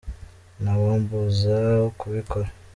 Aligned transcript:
ntawambuza 0.61 1.57
kubikora. 1.99 2.49